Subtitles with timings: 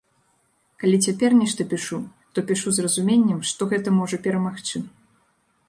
[0.83, 1.99] Калі цяпер нешта пішу,
[2.33, 4.77] то пішу з разуменнем, што гэта можа перамагчы.